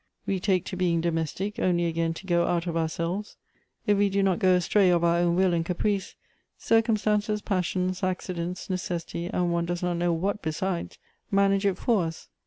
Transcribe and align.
We 0.25 0.39
take 0.39 0.65
to 0.65 0.75
being 0.75 0.99
domestic, 0.99 1.59
only 1.59 1.85
again 1.85 2.15
to 2.15 2.25
go 2.25 2.47
out 2.47 2.65
of 2.65 2.75
ourselves; 2.75 3.37
if 3.85 3.95
we 3.99 4.09
do 4.09 4.23
not 4.23 4.39
go 4.39 4.55
astray 4.55 4.89
of 4.89 5.03
our 5.03 5.17
own 5.19 5.35
will 5.35 5.53
and 5.53 5.63
caprice, 5.63 6.15
circumstances, 6.57 7.39
passions, 7.43 8.01
accidents, 8.01 8.67
necessity, 8.67 9.27
and 9.27 9.53
one 9.53 9.67
does 9.67 9.83
not 9.83 9.97
know 9.97 10.11
what 10.11 10.41
besides, 10.41 10.97
manage 11.29 11.67
it 11.67 11.77
for 11.77 12.05
us." 12.05 12.29